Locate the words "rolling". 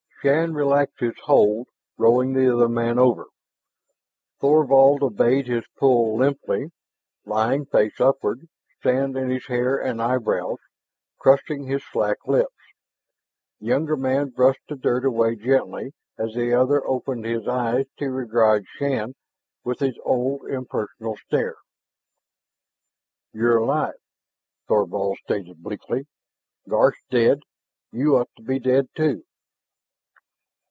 1.97-2.33